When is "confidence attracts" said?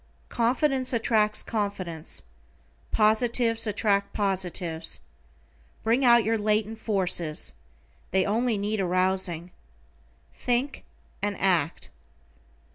0.29-1.43